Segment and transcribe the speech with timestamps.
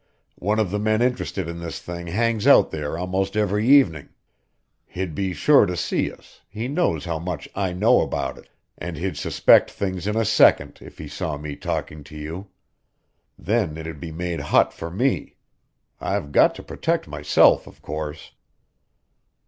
[0.39, 4.09] "One of the men interested in this thing hangs out there almost every evening.
[4.87, 8.97] He'd be sure to see us, he knows how much I know about it, and
[8.97, 12.47] he'd suspect things in a second if he saw me talking to you.
[13.37, 15.35] Then it'd be made hot for me.
[15.99, 18.31] I've got to protect myself, of course."